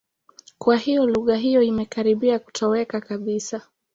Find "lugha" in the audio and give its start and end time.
1.07-1.35